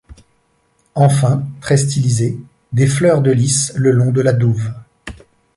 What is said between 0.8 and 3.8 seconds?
Enfin, très stylisées, des fleurs de lys